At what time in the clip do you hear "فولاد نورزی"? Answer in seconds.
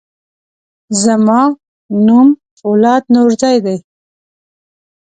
2.59-3.57